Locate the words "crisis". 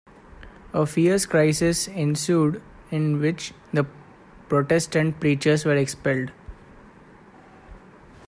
1.27-1.87